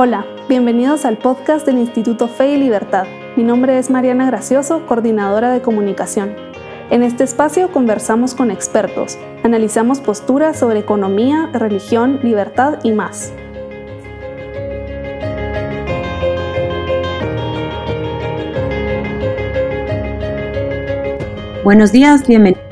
[0.00, 3.04] Hola, bienvenidos al podcast del Instituto Fe y Libertad.
[3.34, 6.36] Mi nombre es Mariana Gracioso, coordinadora de comunicación.
[6.88, 13.32] En este espacio conversamos con expertos, analizamos posturas sobre economía, religión, libertad y más.
[21.64, 22.62] Buenos días, bienvenidos.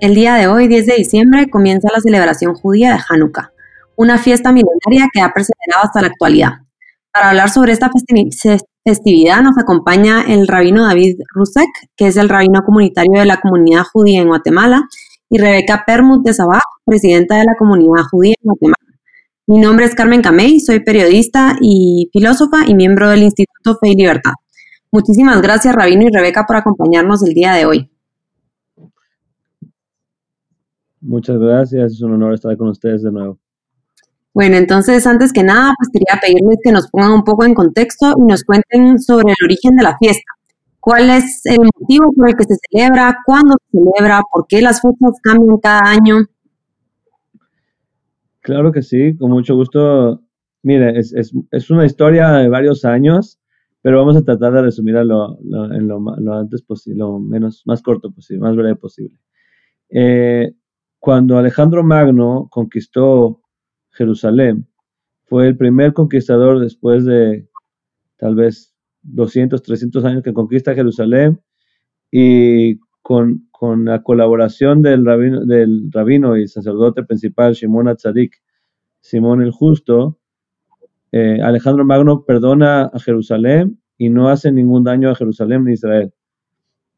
[0.00, 3.51] El día de hoy, 10 de diciembre, comienza la celebración judía de Hanukkah
[3.96, 6.52] una fiesta milenaria que ha perseverado hasta la actualidad.
[7.12, 7.90] Para hablar sobre esta
[8.84, 13.82] festividad nos acompaña el rabino David Rusek, que es el rabino comunitario de la comunidad
[13.92, 14.82] judía en Guatemala,
[15.28, 18.76] y Rebeca Permut de Sabah, presidenta de la comunidad judía en Guatemala.
[19.46, 23.96] Mi nombre es Carmen Camey, soy periodista y filósofa y miembro del Instituto Fe y
[23.96, 24.32] Libertad.
[24.90, 27.90] Muchísimas gracias, Rabino y Rebeca, por acompañarnos el día de hoy.
[31.00, 33.38] Muchas gracias, es un honor estar con ustedes de nuevo.
[34.34, 38.14] Bueno, entonces, antes que nada, pues quería pedirles que nos pongan un poco en contexto
[38.16, 40.32] y nos cuenten sobre el origen de la fiesta.
[40.80, 43.18] ¿Cuál es el motivo por el que se celebra?
[43.26, 44.22] ¿Cuándo se celebra?
[44.32, 46.26] ¿Por qué las fechas cambian cada año?
[48.40, 50.22] Claro que sí, con mucho gusto.
[50.62, 53.38] Mire, es, es, una historia de varios años,
[53.82, 55.38] pero vamos a tratar de resumirla lo,
[55.72, 59.18] en lo, antes posible, lo menos, más corto posible, más breve posible.
[59.90, 60.52] Eh,
[60.98, 63.41] cuando Alejandro Magno conquistó
[63.92, 64.66] Jerusalén.
[65.24, 67.48] Fue el primer conquistador después de
[68.16, 71.40] tal vez 200, 300 años que conquista Jerusalén
[72.10, 73.48] y con,
[73.84, 78.42] la colaboración del rabino, del rabino y sacerdote principal Shimon Atzadik,
[79.00, 80.18] Simón el Justo,
[81.12, 86.12] eh, Alejandro Magno perdona a Jerusalén y no hace ningún daño a Jerusalén ni Israel.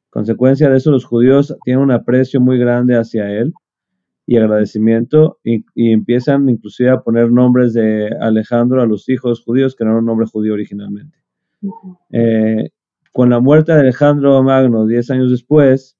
[0.08, 3.52] Consecuencia de eso, los judíos tienen un aprecio muy grande hacia él
[4.26, 9.84] y agradecimiento y, empiezan inclusive a poner nombres de Alejandro a los hijos judíos que
[9.84, 11.18] no eran un nombre judío originalmente.
[12.10, 12.70] Eh,
[13.12, 15.96] con la muerte de Alejandro Magno, 10 años después,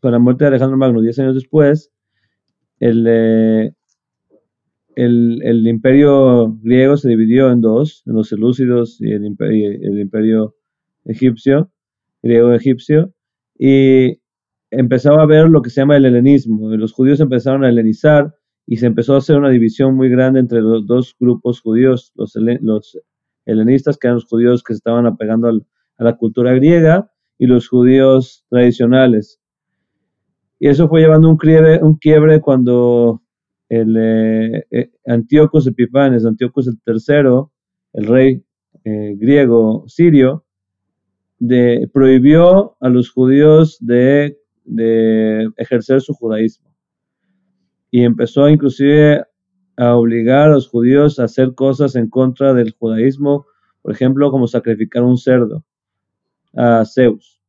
[0.00, 1.90] con la muerte de Alejandro Magno, 10 años después,
[2.80, 3.72] eh,
[4.94, 10.00] el, el, imperio griego se dividió en dos, en los selúcidos y el, imperio, el
[10.00, 10.54] imperio
[11.04, 11.70] egipcio,
[12.22, 13.12] griego-egipcio,
[13.58, 14.21] y
[14.72, 16.68] empezaba a ver lo que se llama el helenismo.
[16.70, 18.34] Los judíos empezaron a helenizar
[18.66, 22.36] y se empezó a hacer una división muy grande entre los dos grupos judíos, los,
[23.44, 27.68] helenistas, que eran los judíos que se estaban apegando a la cultura griega, y los
[27.68, 29.40] judíos tradicionales.
[30.60, 33.20] Y eso fue llevando un quiebre, cuando
[33.68, 37.50] el eh, eh, Antíocos Epifanes, Antíocos el tercero,
[37.94, 38.44] el rey
[38.84, 40.44] eh, griego sirio,
[41.92, 46.72] prohibió a los judíos de de ejercer su judaísmo.
[47.90, 49.24] Y empezó inclusive
[49.76, 53.46] a obligar a los judíos a hacer cosas en contra del judaísmo,
[53.82, 55.64] por ejemplo, como sacrificar un cerdo
[56.54, 57.40] a Zeus.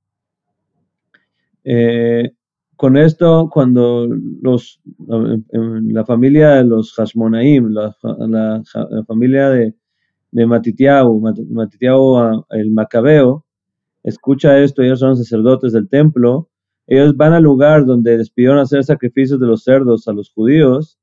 [1.64, 2.32] Eh,
[2.76, 4.08] con esto, cuando
[4.42, 7.96] los, la familia de los Hashmonaim, la,
[9.08, 9.76] familia de,
[10.32, 10.44] de
[12.50, 13.46] el Macabeo,
[14.04, 16.50] escucha esto, ellos son sacerdotes del templo,
[16.88, 21.00] ellos van al lugar donde les pidieron hacer sacrificios de los cerdos a los judíos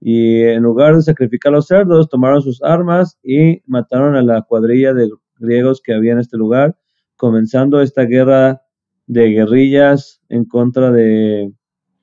[0.00, 4.92] y en lugar de sacrificar los cerdos, tomaron sus armas y mataron a la cuadrilla
[4.92, 6.76] de griegos que había en este lugar,
[7.16, 8.62] comenzando esta guerra
[9.06, 11.52] de guerrillas en contra de,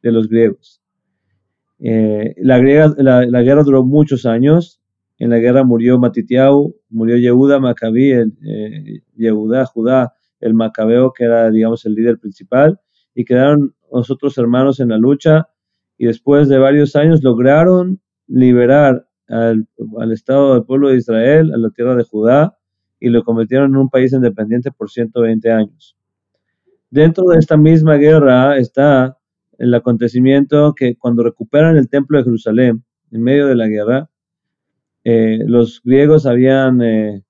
[0.02, 0.82] los griegos.
[1.80, 4.82] Eh, la, guerra duró muchos años.
[5.18, 11.26] En la guerra murió Matitiau, murió Yehuda Macabí, el, eh, Yehuda, Judá, el Macabeo, que
[11.26, 12.80] era, digamos, el líder principal
[13.16, 15.50] y quedaron nosotros hermanos en la lucha
[15.98, 19.68] y después de varios años lograron liberar al,
[20.12, 22.58] Estado del pueblo de Israel, a la tierra de Judá,
[23.00, 25.96] y lo convirtieron en un país independiente por 120 años.
[26.90, 29.18] Dentro de esta misma guerra está
[29.58, 34.10] el acontecimiento que cuando recuperan el templo de Jerusalén, en medio de la guerra,
[35.04, 37.24] eh, los griegos habían eh,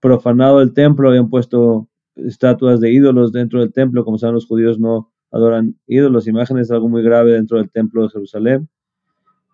[0.00, 4.78] profanado el templo, habían puesto estatuas de ídolos dentro del templo, como saben los judíos
[4.78, 8.68] no adoran ídolos, imágenes, algo muy grave dentro del templo de Jerusalén.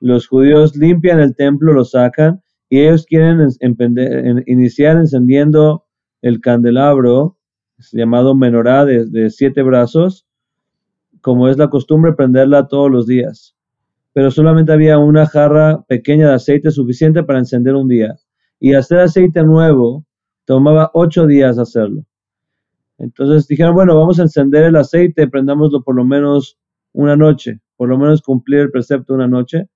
[0.00, 3.48] Los judíos limpian el templo, lo sacan y ellos quieren
[4.46, 5.84] iniciar encendiendo
[6.20, 7.36] el candelabro
[7.92, 10.26] llamado menorá de, siete brazos,
[11.20, 13.54] como es la costumbre prenderla todos los días.
[14.12, 18.16] Pero solamente había una jarra pequeña de aceite suficiente para encender un día.
[18.58, 20.04] Y hacer aceite nuevo
[20.44, 22.04] tomaba ocho días hacerlo.
[22.98, 26.58] Entonces dijeron, bueno, vamos a encender el aceite, prendámoslo por lo menos
[26.92, 29.68] una noche, por lo menos cumplir el precepto una noche.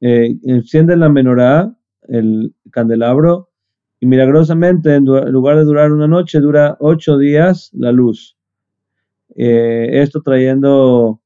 [0.00, 1.74] Eh, encienden la menorá,
[2.08, 3.50] el candelabro
[4.00, 8.36] y milagrosamente en lugar de durar una noche dura ocho días la luz.
[9.36, 11.20] Eh, esto trayendo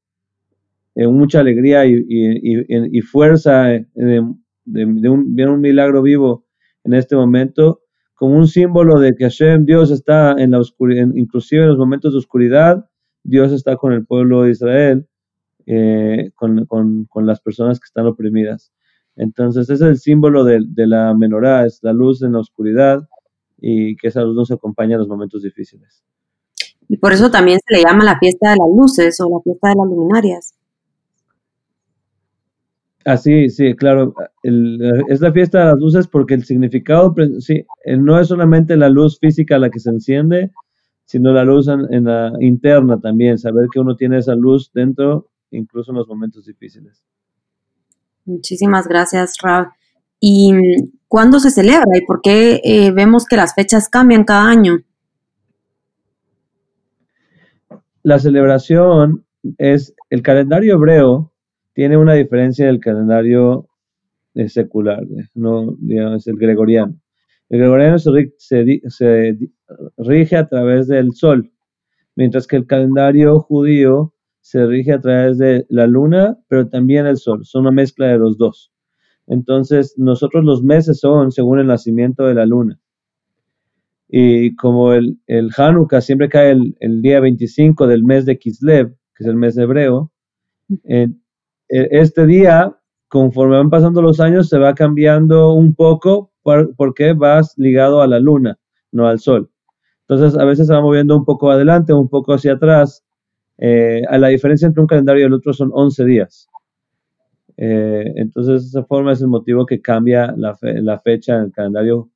[0.93, 3.63] eh, mucha alegría y, fuerza
[3.95, 6.45] de, un, un, milagro vivo
[6.83, 7.81] en este momento,
[8.15, 12.13] como un símbolo de que Hashem, Dios está en la oscuridad, inclusive en los momentos
[12.13, 12.85] de oscuridad,
[13.23, 15.07] Dios está con el pueblo de Israel,
[15.65, 18.71] eh, con, las personas que están oprimidas.
[19.15, 23.07] Entonces, ese es el símbolo de, la menorá, es la luz en la oscuridad
[23.57, 26.03] y que esa luz nos acompaña en los momentos difíciles.
[26.87, 29.69] Y por eso también se le llama la fiesta de las luces o la fiesta
[29.69, 30.54] de las luminarias.
[33.07, 34.15] Ah, sí, sí, claro.
[34.41, 37.63] es la fiesta de las luces porque el significado, sí,
[37.99, 40.49] no es solamente la luz física la que se enciende,
[41.05, 45.91] sino la luz en, la interna también, saber que uno tiene esa luz dentro, incluso
[45.91, 47.03] en los momentos difíciles.
[48.25, 49.67] Muchísimas gracias, Rab.
[50.19, 50.53] ¿Y
[51.07, 54.79] cuándo se celebra y por qué eh, vemos que las fechas cambian cada año?
[58.01, 59.23] La celebración
[59.59, 61.31] es el calendario hebreo
[61.75, 63.67] tiene una diferencia del calendario
[64.33, 65.03] eh, secular,
[65.35, 66.97] no digamos el gregoriano.
[67.49, 68.11] El gregoriano se,
[69.97, 71.51] rige a través del sol,
[72.15, 77.17] mientras que el calendario judío se rige a través de la luna, pero también el
[77.17, 77.41] sol.
[77.43, 78.71] Son una mezcla de los dos.
[79.27, 82.79] Entonces, nosotros los meses son según el nacimiento de la luna.
[84.07, 89.27] Y como el, Hanukkah siempre cae el, día 25 del mes de Kislev, que es
[89.27, 90.11] el mes hebreo,
[90.85, 91.09] eh,
[91.67, 92.75] este día,
[93.07, 96.31] conforme van pasando los años, se va cambiando un poco
[96.77, 98.59] porque vas ligado a la luna,
[98.91, 99.49] no al sol.
[100.07, 103.03] Entonces, a veces se va moviendo un poco adelante, un poco hacia atrás.
[103.57, 106.47] Eh, a la diferencia entre un calendario y el otro son 11 días.
[107.57, 112.09] Eh, entonces, esa forma es el motivo que cambia la, la fecha en el calendario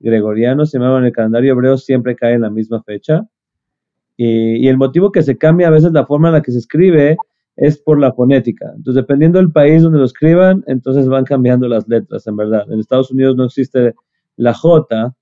[0.00, 0.66] gregoriano.
[0.66, 3.24] Sin embargo, en el calendario hebreo siempre cae en la misma fecha.
[4.16, 6.58] Y, y, el motivo que se cambia a veces la forma en la que se
[6.58, 7.18] escribe
[7.56, 8.66] es por la fonética.
[8.76, 12.70] Entonces, dependiendo del país donde lo escriban, entonces van cambiando las letras, en verdad.
[12.70, 13.94] En Estados Unidos no existe
[14.36, 15.14] la J,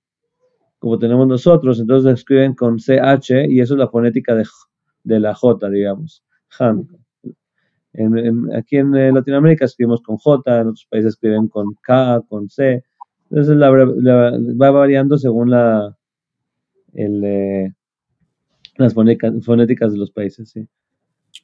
[0.79, 4.45] como tenemos nosotros, entonces escriben con CH y eso es la fonética de,
[5.05, 6.23] de la J, digamos.
[6.59, 12.85] aquí en eh, Latinoamérica escribimos con J, en otros países escriben con K, con C.
[13.31, 15.97] Entonces va variando según la,
[16.93, 17.71] eh,
[18.77, 20.69] las fonéticas de los países, sí.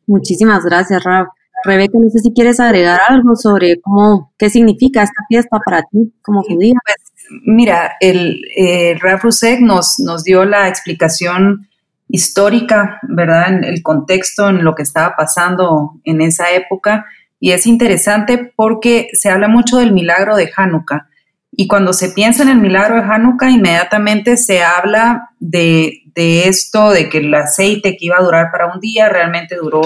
[0.06, 1.28] Muchísimas gracias, Rab.
[1.64, 6.12] Rebeca, no sé si quieres agregar algo sobre cómo, qué significa esta fiesta para ti
[6.22, 6.74] como judía.
[6.84, 7.12] Pues,
[7.44, 11.68] mira, el eh, Rusek nos, nos dio la explicación
[12.08, 13.48] histórica, ¿verdad?
[13.48, 17.06] En el contexto, en lo que estaba pasando en esa época.
[17.38, 21.08] Y es interesante porque se habla mucho del milagro de Hanukkah.
[21.52, 27.08] Y cuando se piensa en el milagro de Hanukkah, inmediatamente se habla de, esto, de
[27.08, 29.82] que el aceite que iba a durar para un día realmente duró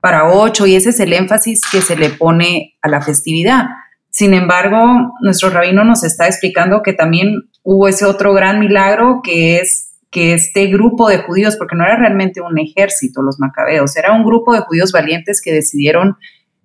[0.00, 3.66] para ocho, y ese es el énfasis que se le pone a la festividad.
[4.10, 9.58] Sin embargo, nuestro rabino nos está explicando que también hubo ese otro gran milagro que
[9.58, 14.12] es que este grupo de judíos, porque no era realmente un ejército los macabeos, era
[14.12, 16.16] un grupo de judíos valientes que decidieron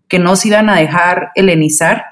[0.10, 2.04] que no se iban a dejar helenizar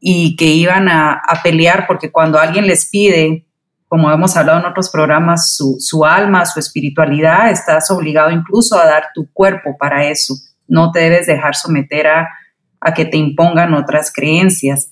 [0.00, 3.46] y que iban a, pelear porque cuando alguien les pide,
[3.86, 9.08] como hemos hablado en otros programas, su, alma, su espiritualidad, estás obligado incluso a dar
[9.14, 10.34] tu cuerpo para eso.
[10.66, 12.28] No te debes dejar someter a,
[12.80, 14.90] a que te impongan otras creencias.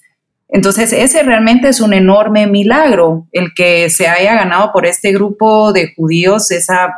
[0.48, 5.72] Entonces, ese realmente es un enorme milagro, el que se haya ganado por este grupo
[5.72, 6.94] de judíos esa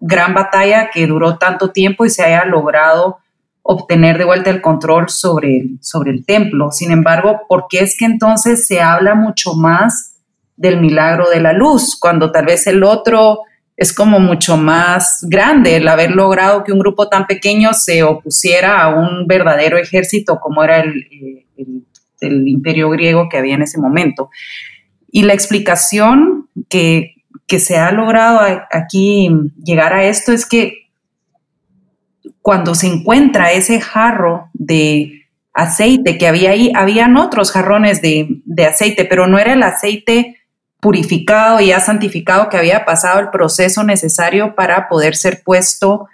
[0.00, 3.18] gran batalla que duró tanto tiempo y se haya logrado
[3.62, 6.70] obtener de vuelta el control sobre, sobre el templo.
[6.72, 10.16] Sin embargo, ¿por qué es que entonces se habla mucho más
[10.56, 13.40] del milagro de la luz, cuando tal vez el otro
[13.76, 18.82] es como mucho más grande, el haber logrado que un grupo tan pequeño se opusiera
[18.82, 21.44] a un verdadero ejército como era el,
[22.20, 24.30] el, imperio griego que había en ese momento.
[25.10, 27.16] Y la explicación que,
[27.48, 28.40] que se ha logrado
[28.70, 29.30] aquí
[29.64, 30.81] llegar a esto es que
[32.42, 39.04] cuando se encuentra ese jarro de aceite que había ahí, habían otros jarrones de, aceite,
[39.04, 40.38] pero no era el aceite
[40.80, 46.08] purificado y ya santificado que había pasado el proceso necesario para poder ser puesto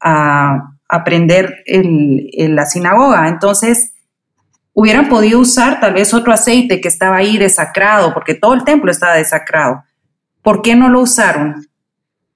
[0.00, 3.28] a, aprender en la sinagoga.
[3.28, 3.94] Entonces,
[4.74, 8.90] hubieran podido usar tal vez otro aceite que estaba ahí desacrado, porque todo el templo
[8.90, 9.84] estaba desacrado.
[10.42, 11.66] ¿Por qué no lo usaron?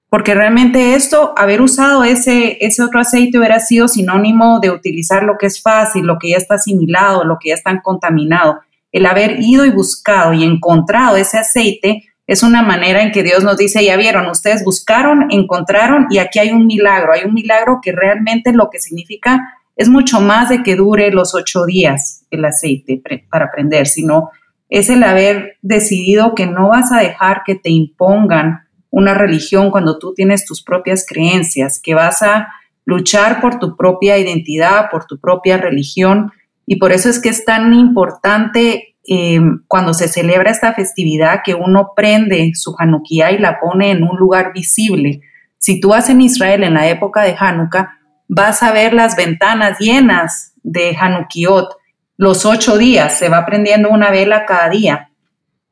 [0.09, 5.37] Porque realmente esto, haber usado ese, ese otro aceite hubiera sido sinónimo de utilizar lo
[5.37, 8.59] que es fácil, lo que ya está asimilado, lo que ya está contaminado.
[8.91, 13.43] el haber ido y buscado y encontrado ese aceite es una manera en que Dios
[13.43, 17.79] nos dice, ya vieron, ustedes buscaron, encontraron y aquí hay un milagro, hay un milagro
[17.81, 22.45] que realmente lo que significa es mucho más de que dure los ocho días el
[22.45, 24.31] aceite para prender, sino
[24.69, 29.99] es el haber decidido que no vas a dejar que te impongan una religión cuando
[29.99, 32.49] tú tienes tus propias creencias, que vas a
[32.85, 36.31] luchar por tu propia identidad, por tu propia religión.
[36.65, 41.55] Y por eso es que es tan importante em, cuando se celebra esta festividad que
[41.55, 45.21] uno prende su Hanukkah y la pone en un lugar visible.
[45.57, 49.79] Si tú vas en Israel en la época de Hanukkah, vas a ver las ventanas
[49.79, 51.79] llenas de Hanukkiot
[52.19, 55.08] los ocho días, se va prendiendo una vela cada día,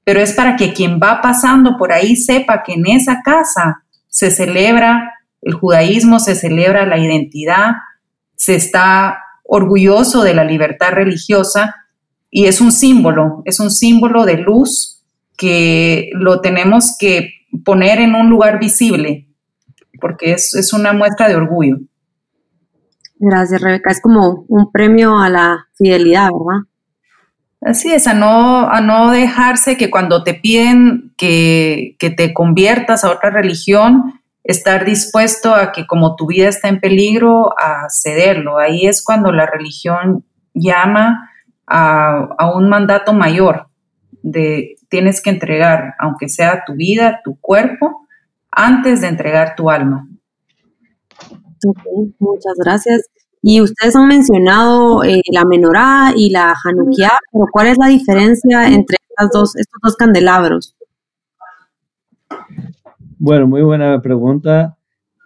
[0.07, 4.31] pero es para que quien va pasando por ahí sepa que en esa casa se
[4.31, 5.11] celebra
[5.41, 7.73] el judaísmo, se celebra la identidad,
[8.33, 11.75] se está orgulloso de la libertad religiosa
[12.31, 15.03] y es un símbolo, es un símbolo de luz
[15.37, 17.31] que lo tenemos que
[17.65, 19.27] poner en un lugar visible,
[19.99, 21.79] porque es, es una muestra de orgullo.
[23.19, 23.91] Gracias, Rebeca.
[23.91, 26.61] Es como un premio a la fidelidad, ¿verdad?
[27.61, 33.03] Así es, a no, a no dejarse que cuando te piden que, que te conviertas
[33.03, 38.59] a otra religión, estar dispuesto a que como tu vida está en peligro, a cederlo.
[38.59, 40.23] Ahí es cuando la religión
[40.53, 41.31] llama
[41.65, 43.67] a, a un mandato mayor
[44.21, 48.07] de tienes que entregar, aunque sea tu vida, tu cuerpo,
[48.51, 50.07] antes de entregar tu alma
[52.19, 53.09] muchas gracias.
[53.49, 58.67] Y ustedes han mencionado eh, la menorá y la Hanukkah, pero ¿cuál es la diferencia
[58.67, 60.75] entre estas dos, estos dos candelabros?
[63.17, 64.77] Bueno, muy buena pregunta.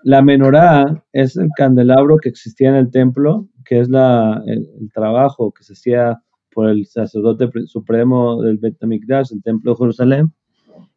[0.04, 5.52] La menorá es el candelabro que existía en el templo, que es la, el, trabajo
[5.52, 6.22] que se hacía
[6.54, 10.32] por el sacerdote supremo del Bet HaMikdash, el templo de Jerusalén.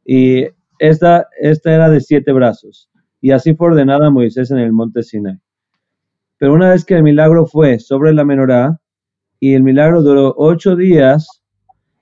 [0.05, 0.45] Y
[0.79, 2.91] esta, esta era de siete brazos
[3.25, 5.39] y así fue ordenada Moisés en el monte Sinai.
[6.39, 8.81] Pero una vez que el milagro fue sobre la menorá
[9.41, 11.43] y el milagro duró ocho días,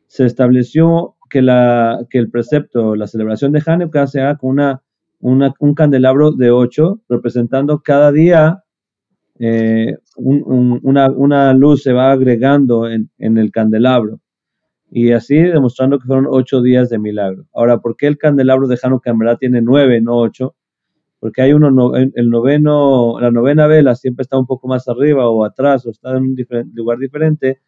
[0.06, 4.50] se estableció que, la, que el precepto, la celebración de Hanukkah se haga con
[5.20, 8.62] una, un candelabro de ocho, representando cada día
[9.38, 14.20] eh, una, luz se va agregando en, en, el candelabro.
[14.90, 17.46] Y así demostrando que fueron ocho días de milagro.
[17.54, 20.54] Ahora, ¿por qué el candelabro de Hanukkah en verdad tiene nueve, no ocho?
[21.22, 25.44] Porque hay uno, el noveno, la novena vela siempre está un poco más arriba o
[25.44, 26.36] atrás o está en un
[26.74, 27.60] lugar diferente,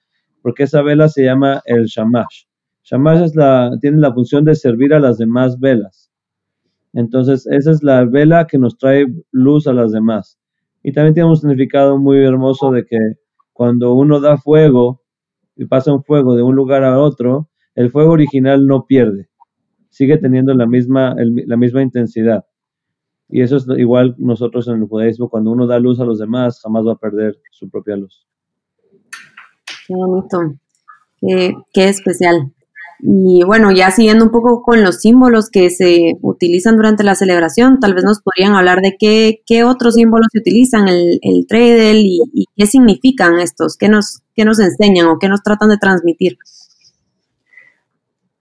[0.43, 2.47] porque esa vela se llama el shamash.
[2.83, 6.11] Shamash es la, tiene la función de servir a las demás velas.
[6.95, 10.37] Entonces, esa es la vela que nos trae luz a las demás.
[10.83, 12.99] Y también tiene un significado muy hermoso de que
[13.53, 15.01] cuando uno da fuego
[15.55, 19.29] y pasa un fuego de un lugar a otro, el fuego original no pierde,
[19.91, 22.45] sigue teniendo la misma, la misma intensidad.
[23.29, 26.61] Y eso es igual nosotros en el judaísmo, cuando uno da luz a los demás,
[26.63, 28.27] jamás va a perder su propia luz.
[29.87, 30.39] Qué bonito,
[31.73, 32.53] qué, especial.
[33.01, 37.81] Y bueno, ya siguiendo un poco con los símbolos que se utilizan durante la celebración,
[37.81, 41.99] tal vez nos podrían hablar de qué, qué otros símbolos se utilizan, el, el tradel
[41.99, 45.79] y, y, qué significan estos, qué nos, qué nos enseñan o qué nos tratan de
[45.79, 46.39] transmitir.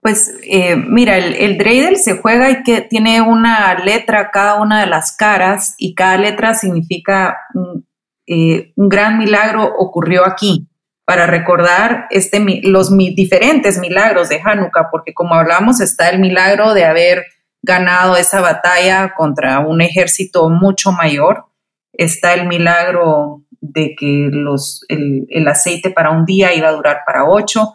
[0.04, 4.80] Pues eh, mira, el, el, dreidel se juega y que tiene una letra cada una
[4.80, 7.86] de las caras y cada letra significa un,
[8.26, 10.68] eh, gran milagro ocurrió aquí
[11.06, 16.84] para recordar este, los diferentes milagros de Hanukkah, porque como hablamos está el milagro de
[16.84, 17.24] haber
[17.62, 21.46] ganado esa batalla contra un ejército mucho mayor,
[21.94, 27.24] está el milagro de que los, el aceite para un día iba a durar para
[27.24, 27.72] ocho,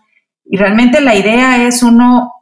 [0.50, 2.34] y realmente la idea es uno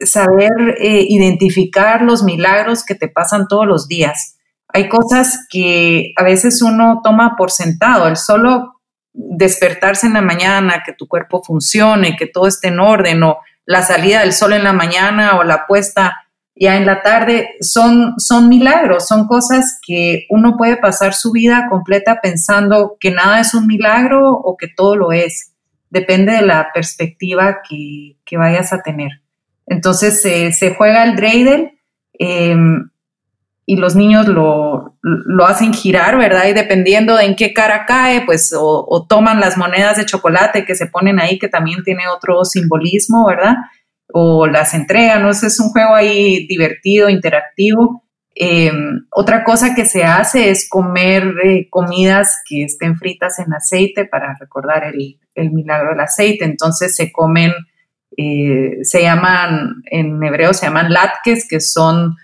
[0.00, 4.36] saber eh, identificar los milagros que te pasan todos los días.
[4.66, 8.80] Hay cosas que a veces uno toma por sentado, el solo
[9.12, 13.82] despertarse en la mañana, que tu cuerpo funcione, que todo esté en orden, o la
[13.82, 16.16] salida del sol en la mañana o la puesta
[16.56, 21.68] ya en la tarde, son, son milagros, son cosas que uno puede pasar su vida
[21.70, 25.49] completa pensando que nada es un milagro o que todo lo es
[25.90, 29.10] depende de la perspectiva que, vayas a tener.
[29.66, 31.78] Entonces se juega el dreidel
[32.18, 32.90] em,
[33.66, 34.96] y los niños lo,
[35.46, 36.46] hacen girar, ¿verdad?
[36.48, 40.74] Y dependiendo de en qué cara cae, pues o, toman las monedas de chocolate que
[40.74, 43.54] se ponen ahí, que también tiene otro simbolismo, ¿verdad?
[44.12, 45.30] O las entregan, ¿no?
[45.30, 48.02] es un juego ahí divertido, interactivo.
[48.34, 54.04] Em, otra cosa que se hace es comer eh, comidas que estén fritas en aceite
[54.04, 56.44] para recordar el, el milagro del aceite.
[56.44, 57.52] Entonces se comen
[58.16, 62.16] eh, se llaman, en hebreo se llaman latkes, que son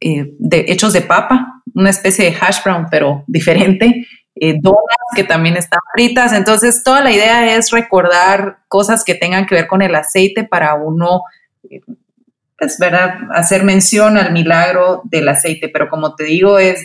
[0.00, 4.06] eh, hechos de papa, una especie de hash brown, pero diferente.
[4.38, 6.34] Donas que también están fritas.
[6.34, 10.74] Entonces, toda la idea es recordar cosas que tengan que ver con el aceite para
[10.74, 11.22] uno,
[12.58, 13.18] pues, ¿verdad?
[13.32, 15.68] Hacer mención al milagro del aceite.
[15.68, 16.80] Pero como te digo, es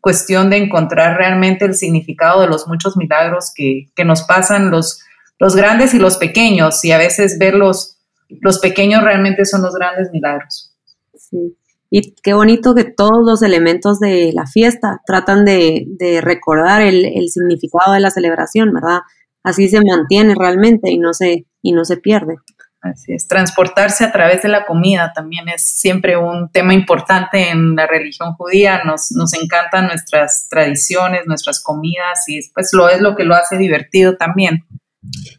[0.00, 5.00] cuestión de encontrar realmente el significado de los muchos milagros que, que nos pasan, los,
[5.38, 7.98] los grandes y los pequeños, y a veces ver los,
[8.40, 10.74] los pequeños realmente son los grandes milagros.
[11.14, 11.56] Sí.
[11.94, 17.92] Y qué bonito que todos los elementos de la fiesta tratan de, recordar el, significado
[17.92, 19.00] de la celebración, ¿verdad?
[19.42, 22.36] Así se mantiene realmente y no se, y no se pierde.
[22.82, 27.76] Así es, transportarse a través de la comida también es siempre un tema importante en
[27.76, 28.82] la religión judía.
[28.84, 33.56] Nos, nos encantan nuestras tradiciones, nuestras comidas y pues lo es lo que lo hace
[33.56, 34.64] divertido también.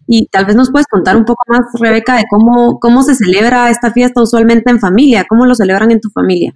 [0.07, 3.69] Y tal vez nos puedes contar un poco más, Rebeca, de cómo, cómo se celebra
[3.69, 6.55] esta fiesta usualmente en familia, cómo lo celebran en tu familia.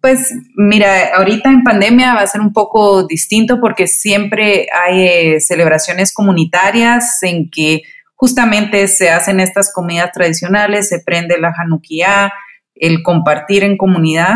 [0.00, 5.40] Pues mira, ahorita en pandemia va a ser un poco distinto porque siempre hay eh,
[5.40, 7.82] celebraciones comunitarias en que
[8.18, 12.32] justamente se hacen estas comidas tradicionales, se prende la Hanukkah,
[12.74, 14.34] el compartir en comunidad.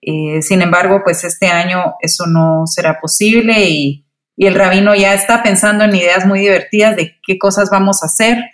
[0.00, 4.04] Eh, sin embargo, pues este año eso no será posible y
[4.36, 8.44] el rabino ya está pensando en ideas muy divertidas de qué cosas vamos a hacer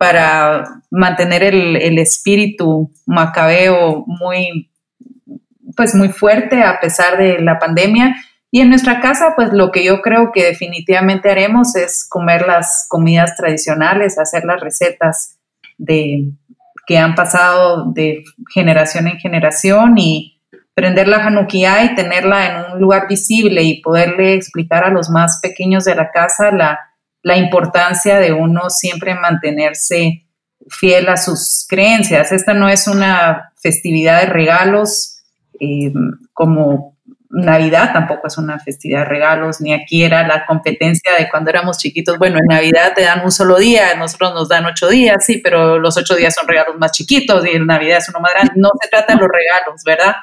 [0.00, 4.70] para mantener el, espíritu macabeo muy,
[5.76, 8.16] pues muy fuerte a pesar de la pandemia.
[8.50, 12.86] Y en nuestra casa, pues lo que yo creo que definitivamente haremos es comer las
[12.88, 15.38] comidas tradicionales, hacer las recetas
[15.78, 16.30] de,
[16.86, 20.40] que han pasado de generación en generación y,
[20.80, 25.38] prender la Hanukkah y tenerla en un lugar visible y poderle explicar a los más
[25.42, 30.24] pequeños de la casa la, importancia de uno siempre mantenerse
[30.68, 32.32] fiel a sus creencias.
[32.32, 35.22] Esta no es una festividad de regalos
[35.60, 35.92] eh,
[36.32, 36.89] como
[37.32, 41.78] Navidad, tampoco es una festividad de regalos, ni aquí era la competencia de cuando éramos
[41.78, 42.18] chiquitos.
[42.18, 45.78] Bueno, en Navidad te dan un solo día, nosotros nos dan ocho días, sí, pero
[45.78, 48.54] los ocho días son regalos más chiquitos y en Navidad es uno más grande.
[48.56, 50.16] No se trata de los regalos, ¿verdad?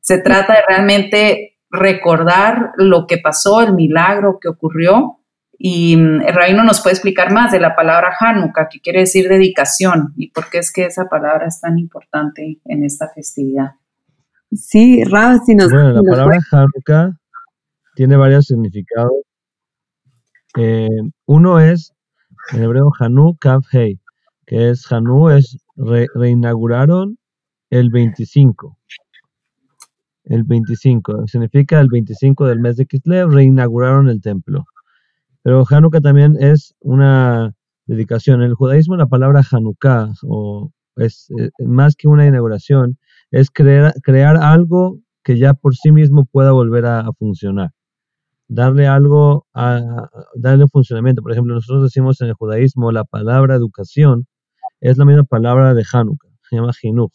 [0.00, 5.18] Se trata de realmente recordar lo que pasó, el milagro que ocurrió.
[5.56, 9.28] Y mm, el rabino nos puede explicar más de la palabra Hanukkah, que quiere decir
[9.28, 13.74] dedicación, y por qué es que esa palabra es tan importante en esta festividad.
[14.52, 15.70] Sí, Rab, si nos.
[15.70, 17.12] Bueno, la palabra Hanukkah
[17.94, 19.12] tiene varios significados.
[20.56, 20.88] Eh,
[21.26, 21.92] uno es
[22.52, 24.00] en hebreo Hanu Kav Hei,
[24.46, 27.18] que es Hanu, es reinauguraron
[27.70, 28.76] el 25
[30.30, 34.64] el 25, significa el 25 del mes de Kislev, reinauguraron el templo.
[35.42, 37.52] Pero Hanukkah también es una
[37.86, 38.40] dedicación.
[38.42, 42.96] En el judaísmo la palabra Hanukkah, o es eh, más que una inauguración,
[43.30, 47.70] es crear, crear algo que ya por sí mismo pueda volver a, funcionar.
[48.48, 51.22] Darle algo, a, darle funcionamiento.
[51.22, 54.26] Por ejemplo, nosotros decimos en el judaísmo la palabra educación
[54.80, 57.12] es la misma palabra de Hanukkah, se llama Hinuch.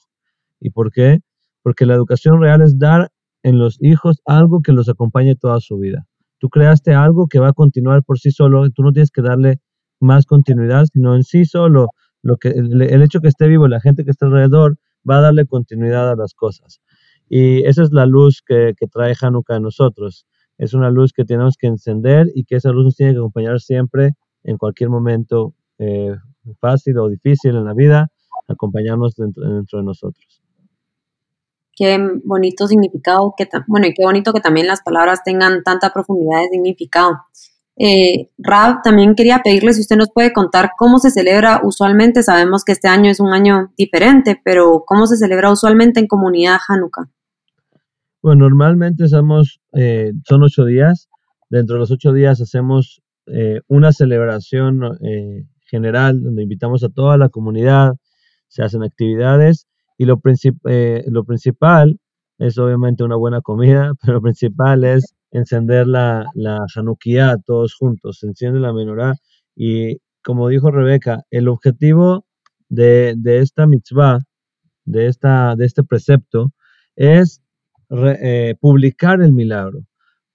[0.59, 1.19] ¿Y por qué?
[1.65, 3.09] porque la educación real es dar
[3.41, 6.05] en los hijos algo que los acompañe toda su vida.
[6.37, 9.57] Tú creaste algo que va a continuar por sí solo, tú no tienes que darle
[9.99, 11.87] más continuidad, sino en sí solo
[12.21, 14.77] lo que, el, hecho que esté vivo, la gente que está alrededor,
[15.09, 16.81] va a darle continuidad a las cosas.
[17.29, 20.25] Y esa es la luz que, trae Hanukkah a nosotros.
[20.57, 23.59] Es una luz que tenemos que encender y que esa luz nos tiene que acompañar
[23.59, 24.11] siempre,
[24.43, 26.15] en cualquier momento eh,
[26.59, 28.07] fácil o difícil en la vida,
[28.47, 30.45] acompañarnos dentro de nosotros
[31.75, 36.41] qué bonito significado, que bueno, y qué bonito que también las palabras tengan tanta profundidad
[36.41, 37.19] de significado.
[37.77, 42.23] Eh, Rab, también quería pedirle si usted nos puede contar cómo se celebra usualmente.
[42.23, 46.57] Sabemos que este año es un año diferente, pero ¿cómo se celebra usualmente en comunidad
[46.67, 47.09] Hanukkah?
[48.21, 51.09] Bueno, normalmente somos, eh, son ocho días.
[51.49, 57.17] Dentro de los ocho días hacemos eh, una celebración eh, general donde invitamos a toda
[57.17, 57.93] la comunidad,
[58.47, 60.21] se hacen actividades y lo,
[60.69, 61.99] eh, lo principal
[62.37, 68.19] es obviamente una buena comida, pero lo principal es encender la, la Hanukkah todos juntos.
[68.19, 69.15] Se enciende la menorá
[69.55, 72.25] y como dijo Rebeca, el objetivo
[72.67, 74.19] de, esta mitzvah,
[74.83, 76.51] de, esta, de este precepto,
[76.95, 77.43] es
[77.91, 79.85] eh, publicar el milagro.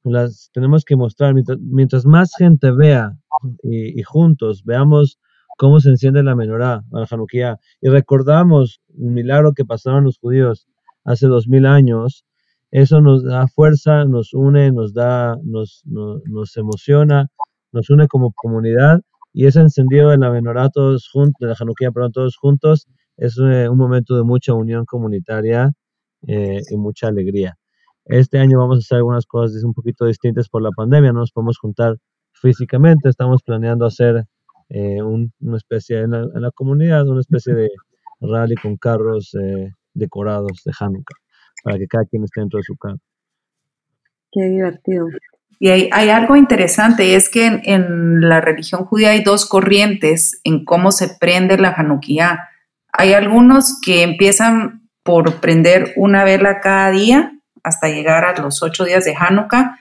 [0.04, 3.18] Las, tenemos que mostrar, mientras, más gente vea
[3.64, 5.18] y, juntos veamos
[5.58, 10.68] cómo se enciende la menorá, la Hanukkah, y recordamos un milagro que pasaron los judíos
[11.04, 12.24] hace dos mil años,
[12.70, 17.28] eso nos da fuerza, nos une, nos da, nos, nos, emociona,
[17.72, 19.00] nos une como comunidad.
[19.32, 23.36] Y ese encendido de la menorá todos juntos, de la Hanukkah, perdón, todos juntos, es
[23.38, 25.70] eh, un momento de mucha unión comunitaria
[26.26, 27.56] eh, y mucha alegría.
[28.06, 31.32] Este año vamos a hacer algunas cosas un poquito distintas por la pandemia, no nos
[31.32, 31.96] podemos juntar
[32.32, 34.24] físicamente, estamos planeando hacer
[34.68, 37.70] eh, una especie en la, comunidad, una especie de
[38.20, 39.32] rally con carros
[39.94, 41.19] decorados de Hanukkah,
[41.62, 42.98] para que cada quien esté dentro de su carro.
[44.32, 45.06] Qué divertido.
[45.62, 50.64] Y hay, algo interesante, y es que en, la religión judía hay dos corrientes en
[50.64, 52.48] cómo se prende la Hanukkah.
[52.92, 58.84] Hay algunos que empiezan por prender una vela cada día hasta llegar a los ocho
[58.84, 59.78] días de Hanukkah,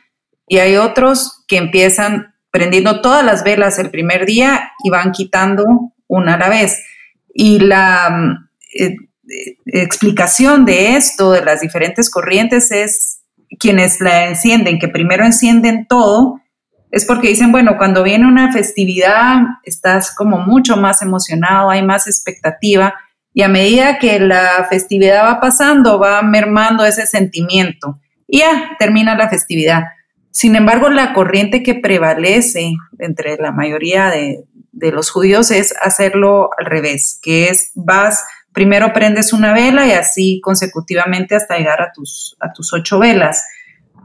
[0.48, 5.94] y hay otros que empiezan prendiendo todas las velas el primer día y van quitando
[6.08, 6.86] una a la vez.
[7.34, 8.96] Y la eh,
[9.66, 13.22] explicación de esto, de las diferentes corrientes, es
[13.60, 16.42] quienes la encienden, que primero encienden todo,
[16.92, 22.08] es porque dicen, bueno, cuando viene una festividad estás como mucho más emocionado, hay más
[22.08, 22.96] expectativa
[23.34, 29.16] y a medida que la festividad va pasando va mermando ese sentimiento y ya termina
[29.16, 29.84] la festividad.
[30.32, 36.50] Sin embargo, la corriente que prevalece entre la mayoría de, de los judíos es hacerlo
[36.58, 41.92] al revés, que es vas primero prendes una vela y así consecutivamente hasta llegar a
[41.92, 43.48] tus, a tus ocho velas.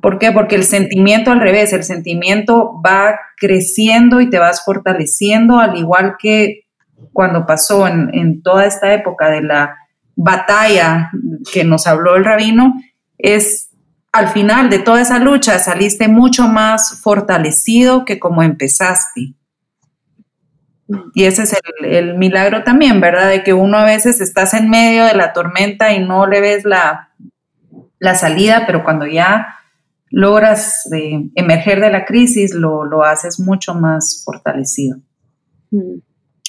[0.00, 0.32] ¿Por qué?
[0.32, 6.16] Porque el sentimiento al revés, el sentimiento va creciendo y te vas fortaleciendo, al igual
[6.18, 6.66] que
[7.12, 9.76] cuando pasó en, en toda esta época de la
[10.14, 11.10] batalla
[11.52, 12.74] que nos habló el rabino,
[13.18, 13.70] es
[14.12, 19.34] al final de toda esa lucha saliste mucho más fortalecido que como empezaste.
[21.14, 23.30] Y ese es el, milagro también, ¿verdad?
[23.30, 26.64] De que uno a veces estás en medio de la tormenta y no le ves
[26.64, 27.10] la,
[28.14, 29.46] salida, pero cuando ya
[30.10, 30.86] logras
[31.34, 34.98] emerger de la crisis, lo, lo, haces mucho más fortalecido.
[35.70, 36.00] Mm,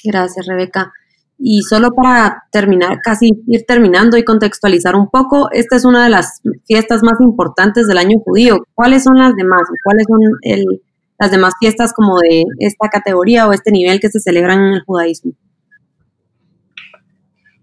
[0.04, 0.92] gracias, Rebeca.
[1.38, 6.10] Y solo para terminar, casi ir terminando y contextualizar un poco, esta es una de
[6.10, 8.58] las fiestas más importantes del año judío.
[8.74, 9.62] ¿Cuáles son las demás?
[9.84, 10.82] ¿Cuáles son el,
[11.18, 14.82] las demás fiestas como de esta categoría o este nivel que se celebran en el
[14.82, 15.32] judaísmo?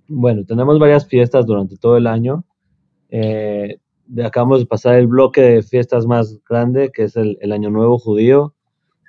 [0.08, 2.44] Bueno, tenemos varias fiestas durante todo el año.
[3.10, 3.80] Eh,
[4.24, 8.54] acabamos de pasar el bloque de fiestas más grande, que es el, Año Nuevo Judío,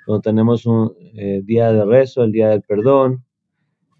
[0.07, 3.25] donde tenemos un eh, día de rezo, el día del perdón,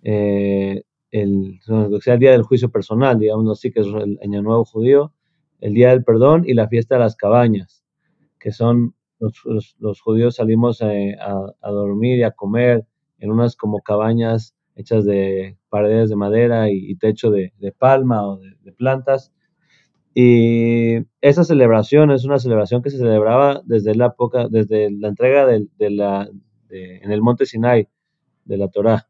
[0.03, 1.59] eh, el,
[2.01, 5.13] sea, el día del juicio personal, digamos así, que es el Año Nuevo Judío,
[5.61, 7.83] el día del perdón y la fiesta de las cabañas,
[8.39, 8.93] que son
[9.79, 12.85] los, judíos salimos eh, a, dormir y a comer
[13.19, 18.71] en unas como cabañas hechas de paredes de madera y, techo de, palma o de,
[18.73, 19.31] plantas.
[20.13, 25.45] Y esa celebración es una celebración que se celebraba desde la época, desde la entrega
[25.45, 26.29] de, la,
[26.69, 27.87] en el monte Sinai
[28.45, 29.07] de la Torá.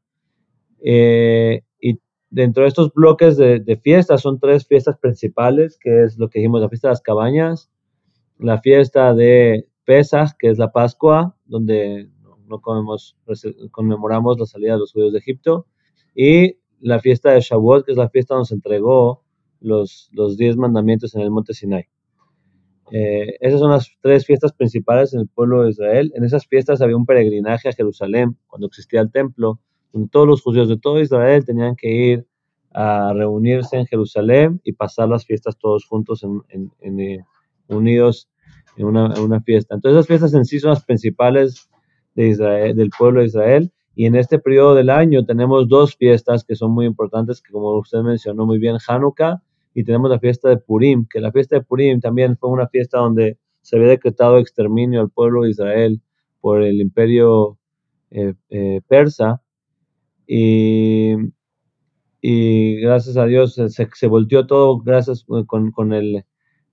[0.83, 1.99] Eh, y
[2.29, 6.39] dentro de estos bloques de, de, fiestas son tres fiestas principales, que es lo que
[6.39, 7.71] dijimos, la fiesta de las cabañas,
[8.37, 12.09] la fiesta de Pesach, que es la Pascua, donde
[12.47, 13.17] no comemos,
[13.71, 15.67] conmemoramos la salida de los judíos de Egipto,
[16.13, 19.23] y la fiesta de Shavuot, que es la fiesta donde se entregó
[19.59, 21.87] los, los diez mandamientos en el monte Sinai.
[22.91, 26.11] Eh, esas son las tres fiestas principales en el pueblo de Israel.
[26.15, 29.59] En esas fiestas había un peregrinaje a Jerusalén, cuando existía el templo,
[29.91, 32.27] donde todos los judíos de todo Israel tenían que ir
[32.71, 37.23] a reunirse en Jerusalén y pasar las fiestas todos juntos en, eh,
[37.69, 38.29] unidos
[38.77, 39.75] en una, fiesta.
[39.75, 41.69] Entonces, esas fiestas en sí son las principales
[42.15, 43.71] de Israel, del pueblo de Israel.
[43.95, 47.77] Y en este periodo del año tenemos dos fiestas que son muy importantes, que como
[47.77, 49.41] usted mencionó muy bien, Hanukkah,
[49.73, 52.99] y tenemos la fiesta de Purim, que la fiesta de Purim también fue una fiesta
[52.99, 56.01] donde se había decretado exterminio al pueblo de Israel
[56.41, 57.57] por el imperio
[58.11, 59.41] eh, eh, persa.
[60.27, 61.13] Y,
[62.21, 66.25] y, gracias a Dios se, se volteó todo gracias con, con el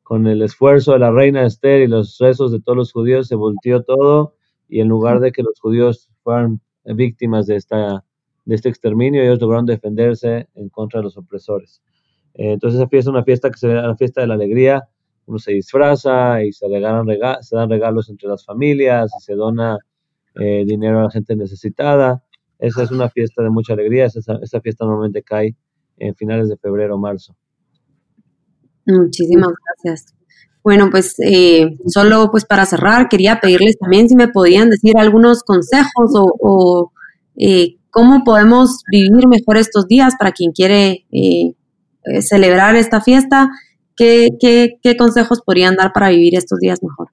[0.03, 3.35] con el esfuerzo de la reina Esther y los rezos de todos los judíos, se
[3.35, 4.35] volteó todo
[4.69, 8.05] y en lugar de que los judíos fueran víctimas de, esta,
[8.45, 11.83] de este exterminio, ellos lograron defenderse en contra de los opresores.
[12.35, 14.89] Eh, entonces esa fiesta es una fiesta que se la fiesta de la alegría,
[15.27, 17.07] uno se disfraza y se, regalan
[17.43, 19.79] se dan regalos entre las familias y se dona
[20.35, 22.25] eh, dinero a la gente necesitada.
[22.59, 25.57] Esa es una fiesta de mucha alegría, esa, esa fiesta normalmente cae
[25.99, 27.37] en finales de febrero o marzo.
[28.87, 30.15] Muchísimas gracias.
[30.65, 35.43] Bueno, pues eh, solo pues para cerrar, quería pedirles también si me podían decir algunos
[35.43, 36.93] consejos o,
[37.37, 41.55] eh, cómo podemos vivir mejor estos días para quien quiere eh,
[42.21, 43.51] celebrar esta fiesta.
[43.97, 47.09] ¿Qué, qué, consejos podrían dar para vivir estos días mejor?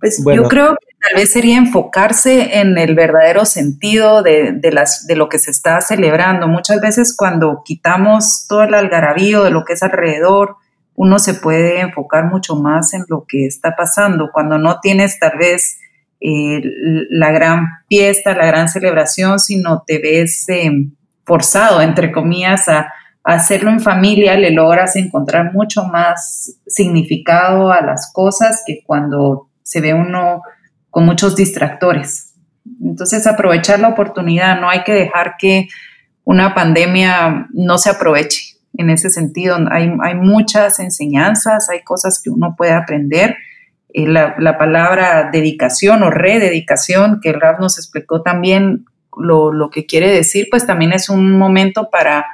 [0.00, 5.06] Pues yo creo que tal vez sería enfocarse en el verdadero sentido de, de, las,
[5.06, 6.46] de lo que se está celebrando.
[6.46, 10.56] Muchas veces cuando quitamos todo el algarabío de lo que es alrededor,
[10.94, 14.30] uno se puede enfocar mucho más en lo que está pasando.
[14.32, 15.78] Cuando no tienes tal vez
[16.20, 16.60] eh,
[17.08, 20.70] la gran fiesta, la gran celebración, sino te ves eh,
[21.24, 28.10] forzado, entre comillas, a, hacerlo en familia, le logras encontrar mucho más significado a las
[28.12, 30.42] cosas que cuando se ve uno
[30.90, 32.34] con muchos distractores.
[32.82, 35.68] Entonces, aprovechar la oportunidad, no hay que dejar que
[36.24, 38.56] una pandemia no se aproveche.
[38.74, 43.36] En ese sentido, hay, hay muchas enseñanzas, hay cosas que uno puede aprender.
[43.92, 48.84] Eh, la, la, palabra dedicación o rededicación, que el Rab nos explicó también
[49.16, 52.26] lo, lo que quiere decir, pues también es un momento para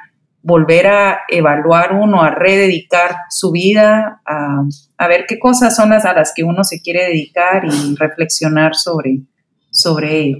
[0.47, 6.13] volver a evaluar uno, a rededicar su vida, a, ver qué cosas son las a
[6.13, 9.23] las que uno se quiere dedicar y reflexionar sobre,
[9.71, 10.37] sobre ello.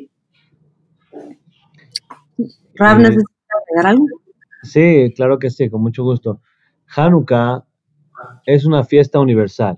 [2.76, 3.26] Rab, ¿necesitas
[3.70, 4.06] agregar algo?
[4.64, 6.42] Sí, claro que sí, con mucho gusto.
[6.96, 7.66] Hanukkah
[8.46, 9.78] es una fiesta universal,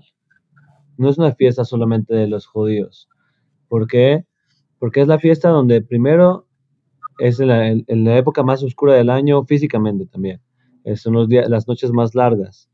[0.96, 3.08] no es una fiesta solamente de los judíos.
[3.66, 4.26] ¿Por qué?
[4.78, 6.46] Porque es la fiesta donde primero
[7.20, 10.40] es en la, época más oscura del año físicamente también.
[10.96, 12.70] Son los días, las noches más largas,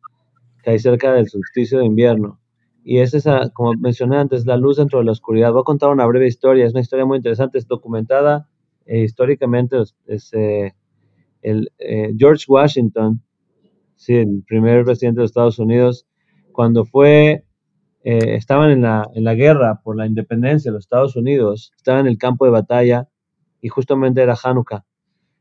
[0.62, 2.38] que hay cerca del solsticio de invierno.
[2.84, 5.50] Y es esa, como mencioné antes, la luz dentro de la oscuridad.
[5.50, 8.48] Voy a contar una breve historia, es una historia muy interesante, es documentada
[8.86, 9.76] eh, históricamente.
[10.06, 10.72] Es, eh,
[11.42, 13.20] el, eh, George Washington,
[13.96, 16.06] sí, el primer presidente de Estados Unidos,
[16.52, 17.44] cuando fue,
[18.04, 22.06] estaban en la, en la guerra por la independencia de los Estados Unidos, estaba en
[22.06, 23.08] el campo de batalla
[23.66, 24.84] y justamente era Hanukkah.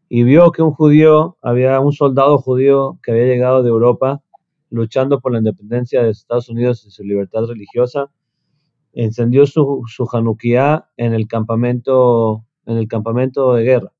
[0.09, 4.23] Y vio que un judío, había un soldado judío que había llegado de Europa
[4.71, 8.09] luchando por la independencia de Estados Unidos y su libertad religiosa,
[8.93, 10.09] encendió su, su
[10.97, 13.93] en el campamento, en el campamento de guerra.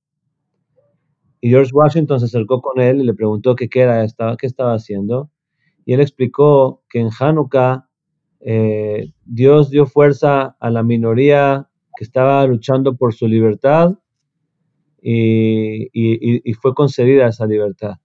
[1.40, 4.74] Y George Washington se acercó con él y le preguntó qué, era, estaba, qué estaba
[4.74, 5.30] haciendo.
[5.86, 7.88] Y él explicó que en Hanukkah
[8.40, 13.96] eh, Dios dio fuerza a la minoría que estaba luchando por su libertad
[15.02, 17.96] y, fue concedida esa libertad.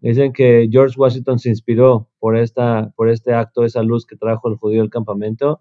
[0.00, 4.48] Dicen que George Washington se inspiró por, esta, por este acto, esa luz que trajo
[4.48, 5.60] el judío al campamento,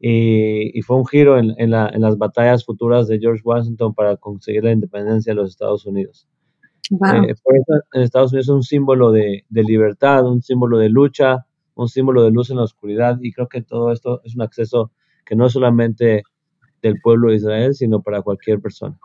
[0.00, 5.32] y, fue un giro en, las batallas futuras de George Washington para conseguir la independencia
[5.32, 6.28] de los Estados Unidos.
[6.90, 10.88] Eh, por eso en Estados Unidos es un símbolo de, de, libertad, un símbolo de
[10.88, 14.42] lucha, un símbolo de luz en la oscuridad, y creo que todo esto es un
[14.42, 14.92] acceso
[15.24, 16.22] que no es solamente
[16.82, 18.98] del pueblo de Israel, sino para cualquier persona.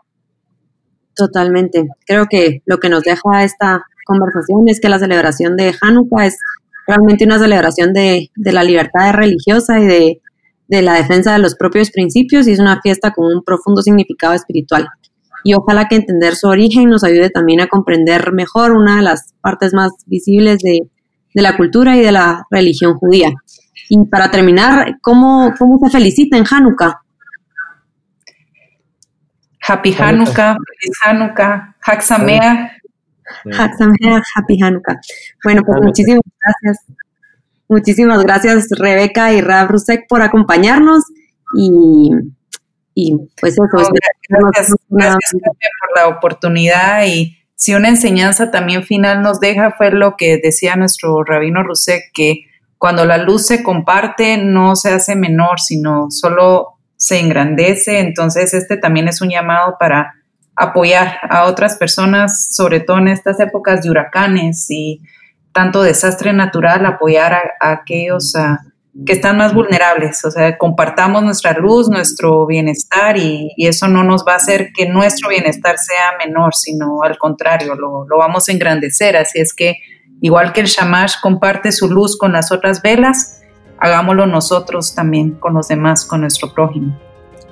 [1.22, 1.86] Totalmente.
[2.04, 6.36] Creo que lo que nos deja esta conversación es que la celebración de Hanukkah es
[6.84, 12.48] realmente una celebración de, la libertad religiosa y de, la defensa de los propios principios
[12.48, 14.88] y es una fiesta con un profundo significado espiritual.
[15.44, 19.32] Y ojalá que entender su origen nos ayude también a comprender mejor una de las
[19.40, 20.80] partes más visibles de,
[21.34, 23.30] la cultura y de la religión judía.
[23.88, 27.00] Y para terminar, ¿cómo, cómo se felicita en Hanukkah?
[29.66, 32.72] Happy Hanukkah, feliz Hanukkah, Haxamea.
[33.58, 35.00] Haxamea, Happy Hanukkah.
[35.44, 36.86] Bueno, pues muchísimas gracias.
[37.68, 41.04] Muchísimas gracias Rebeca y Rab Rusek por acompañarnos
[41.56, 42.10] y,
[42.94, 43.62] y pues eso.
[43.72, 50.16] gracias, gracias por la oportunidad y si una enseñanza también final nos deja fue lo
[50.16, 52.46] que decía nuestro rabino Rusek, que
[52.76, 57.98] cuando la luz se comparte no se hace menor, sino solo se engrandece.
[57.98, 60.14] Entonces, este también es un llamado para
[60.54, 65.00] apoyar a otras personas, sobre todo en estas épocas de huracanes y
[65.52, 68.34] tanto desastre natural, apoyar a, aquellos
[69.04, 70.24] que están más vulnerables.
[70.24, 74.88] O sea, compartamos nuestra luz, nuestro bienestar y, eso no nos va a hacer que
[74.88, 79.16] nuestro bienestar sea menor, sino al contrario, lo, lo vamos a engrandecer.
[79.16, 79.74] Así es que,
[80.20, 83.41] igual que el Shamash comparte su luz con las otras velas,
[83.82, 86.96] hagámoslo nosotros también con los demás, con nuestro prójimo.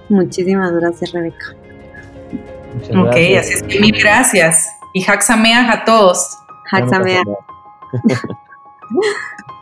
[0.08, 1.56] Muchísimas gracias, Rebeca.
[2.96, 4.68] ok, así es que mil gracias.
[4.94, 6.38] Y Haxameas a todos.
[6.70, 7.24] Haxameas.